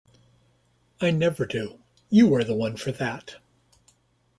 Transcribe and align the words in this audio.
I 0.99 1.11
never 1.11 1.45
do; 1.45 1.77
you 2.09 2.33
are 2.33 2.43
the 2.43 2.55
one 2.55 2.75
for 2.75 2.91
that. 2.91 3.35